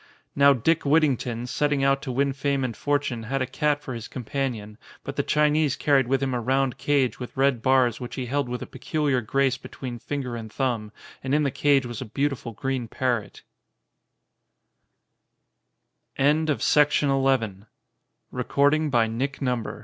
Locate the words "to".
2.01-2.11